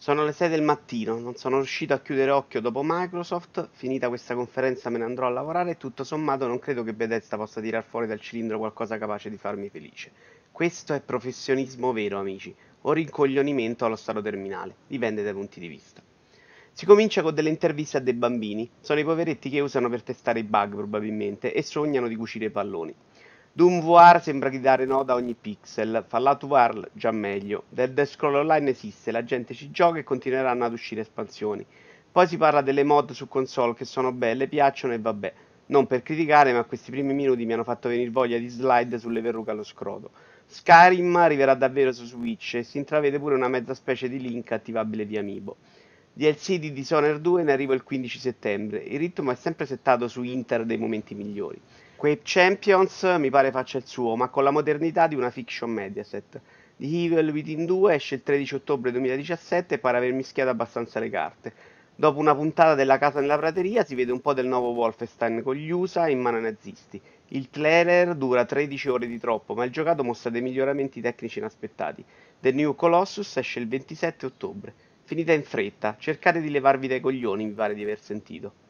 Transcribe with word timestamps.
Sono 0.00 0.24
le 0.24 0.30
6 0.30 0.48
del 0.48 0.62
mattino, 0.62 1.18
non 1.18 1.34
sono 1.34 1.56
riuscito 1.56 1.92
a 1.92 1.98
chiudere 1.98 2.30
occhio 2.30 2.60
dopo 2.60 2.82
Microsoft, 2.84 3.70
finita 3.72 4.06
questa 4.06 4.36
conferenza 4.36 4.90
me 4.90 4.98
ne 4.98 5.04
andrò 5.04 5.26
a 5.26 5.30
lavorare 5.30 5.72
e 5.72 5.76
tutto 5.76 6.04
sommato 6.04 6.46
non 6.46 6.60
credo 6.60 6.84
che 6.84 6.94
Bethesda 6.94 7.36
possa 7.36 7.60
tirar 7.60 7.82
fuori 7.82 8.06
dal 8.06 8.20
cilindro 8.20 8.58
qualcosa 8.58 8.96
capace 8.96 9.28
di 9.28 9.36
farmi 9.36 9.68
felice. 9.68 10.12
Questo 10.52 10.94
è 10.94 11.00
professionismo 11.00 11.92
vero, 11.92 12.20
amici, 12.20 12.54
o 12.82 12.92
rincoglionimento 12.92 13.84
allo 13.84 13.96
stato 13.96 14.22
terminale, 14.22 14.76
dipende 14.86 15.24
dai 15.24 15.32
punti 15.32 15.58
di 15.58 15.66
vista. 15.66 16.00
Si 16.70 16.86
comincia 16.86 17.20
con 17.22 17.34
delle 17.34 17.48
interviste 17.48 17.96
a 17.96 18.00
dei 18.00 18.14
bambini, 18.14 18.70
sono 18.78 19.00
i 19.00 19.04
poveretti 19.04 19.50
che 19.50 19.58
usano 19.58 19.88
per 19.88 20.04
testare 20.04 20.38
i 20.38 20.44
bug 20.44 20.76
probabilmente 20.76 21.52
e 21.52 21.64
sognano 21.64 22.06
di 22.06 22.14
cucire 22.14 22.44
i 22.44 22.50
palloni. 22.50 22.94
Doom 23.58 23.80
VR 23.80 24.22
sembra 24.22 24.50
gridare 24.50 24.84
no 24.84 25.02
da 25.02 25.14
ogni 25.14 25.34
pixel, 25.34 26.04
Fallout 26.06 26.46
VR 26.46 26.90
già 26.92 27.10
meglio, 27.10 27.64
Dead 27.68 27.92
Dead 27.92 28.06
Scroll 28.06 28.36
Online 28.36 28.70
esiste, 28.70 29.10
la 29.10 29.24
gente 29.24 29.52
ci 29.52 29.72
gioca 29.72 29.98
e 29.98 30.04
continueranno 30.04 30.64
ad 30.64 30.72
uscire 30.72 31.00
espansioni. 31.00 31.66
Poi 32.12 32.28
si 32.28 32.36
parla 32.36 32.60
delle 32.60 32.84
mod 32.84 33.10
su 33.10 33.26
console 33.26 33.74
che 33.74 33.84
sono 33.84 34.12
belle, 34.12 34.46
piacciono 34.46 34.94
e 34.94 35.00
vabbè. 35.00 35.32
Non 35.66 35.88
per 35.88 36.04
criticare, 36.04 36.52
ma 36.52 36.62
questi 36.62 36.92
primi 36.92 37.12
minuti 37.12 37.44
mi 37.46 37.52
hanno 37.52 37.64
fatto 37.64 37.88
venire 37.88 38.10
voglia 38.10 38.38
di 38.38 38.46
slide 38.46 38.96
sulle 38.96 39.20
verruche 39.20 39.50
allo 39.50 39.64
scroto. 39.64 40.12
Skyrim 40.46 41.16
arriverà 41.16 41.54
davvero 41.54 41.90
su 41.90 42.04
Switch 42.04 42.54
e 42.54 42.62
si 42.62 42.78
intravede 42.78 43.18
pure 43.18 43.34
una 43.34 43.48
mezza 43.48 43.74
specie 43.74 44.08
di 44.08 44.20
link 44.20 44.52
attivabile 44.52 45.04
via 45.04 45.18
Amiibo. 45.18 45.56
DLC 46.18 46.58
di 46.58 46.72
Dishonored 46.72 47.20
2 47.20 47.44
ne 47.44 47.52
arriva 47.52 47.74
il 47.74 47.84
15 47.84 48.18
settembre, 48.18 48.78
il 48.78 48.98
ritmo 48.98 49.30
è 49.30 49.36
sempre 49.36 49.66
settato 49.66 50.08
su 50.08 50.24
Inter 50.24 50.64
dei 50.64 50.76
momenti 50.76 51.14
migliori. 51.14 51.60
Quape 51.94 52.22
Champions 52.24 53.04
mi 53.20 53.30
pare 53.30 53.52
faccia 53.52 53.78
il 53.78 53.86
suo, 53.86 54.16
ma 54.16 54.26
con 54.26 54.42
la 54.42 54.50
modernità 54.50 55.06
di 55.06 55.14
una 55.14 55.30
fiction 55.30 55.70
Mediaset. 55.70 56.40
The 56.76 56.84
Evil 56.84 57.30
Within 57.30 57.66
2 57.66 57.94
esce 57.94 58.16
il 58.16 58.24
13 58.24 58.56
ottobre 58.56 58.90
2017 58.90 59.76
e 59.76 59.78
pare 59.78 59.98
aver 59.98 60.12
mischiato 60.12 60.50
abbastanza 60.50 60.98
le 60.98 61.08
carte. 61.08 61.52
Dopo 61.94 62.18
una 62.18 62.34
puntata 62.34 62.74
della 62.74 62.98
casa 62.98 63.20
nella 63.20 63.38
prateria 63.38 63.84
si 63.84 63.94
vede 63.94 64.10
un 64.10 64.20
po' 64.20 64.34
del 64.34 64.48
nuovo 64.48 64.70
Wolfenstein 64.70 65.40
con 65.44 65.54
gli 65.54 65.70
USA 65.70 66.08
in 66.08 66.18
mano 66.18 66.38
ai 66.38 66.42
nazisti. 66.42 67.00
Il 67.28 67.48
trailer 67.48 68.16
dura 68.16 68.44
13 68.44 68.88
ore 68.88 69.06
di 69.06 69.20
troppo, 69.20 69.54
ma 69.54 69.62
il 69.62 69.70
giocato 69.70 70.02
mostra 70.02 70.30
dei 70.30 70.42
miglioramenti 70.42 71.00
tecnici 71.00 71.38
inaspettati. 71.38 72.04
The 72.40 72.50
New 72.50 72.74
Colossus 72.74 73.36
esce 73.36 73.60
il 73.60 73.68
27 73.68 74.26
ottobre. 74.26 74.74
Finita 75.08 75.32
in 75.32 75.42
fretta, 75.42 75.96
cercate 75.98 76.42
di 76.42 76.50
levarvi 76.50 76.86
dai 76.86 77.00
coglioni, 77.00 77.46
mi 77.46 77.52
pare 77.52 77.72
di 77.72 77.82
aver 77.82 77.98
sentito. 77.98 78.67